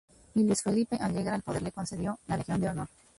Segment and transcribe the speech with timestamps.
[0.33, 2.87] Y Luis Felipe, al llegar al poder le concedió la Legión de Honor.